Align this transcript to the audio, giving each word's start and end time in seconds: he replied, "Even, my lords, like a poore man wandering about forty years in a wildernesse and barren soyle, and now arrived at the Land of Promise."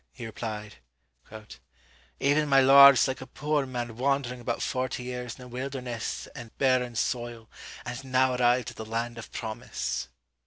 he 0.13 0.25
replied, 0.25 0.77
"Even, 2.19 2.49
my 2.49 2.59
lords, 2.59 3.07
like 3.07 3.21
a 3.21 3.27
poore 3.27 3.67
man 3.67 3.97
wandering 3.97 4.41
about 4.41 4.63
forty 4.63 5.03
years 5.03 5.35
in 5.35 5.43
a 5.43 5.47
wildernesse 5.47 6.25
and 6.33 6.57
barren 6.57 6.95
soyle, 6.95 7.47
and 7.85 8.03
now 8.05 8.33
arrived 8.33 8.71
at 8.71 8.77
the 8.77 8.83
Land 8.85 9.19
of 9.19 9.31
Promise." 9.31 10.07